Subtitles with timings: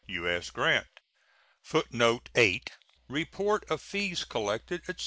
[0.07, 0.49] U.S.
[0.49, 0.87] GRANT.
[1.61, 2.71] [Footnote 8:
[3.07, 4.99] Report of fees collected, etc.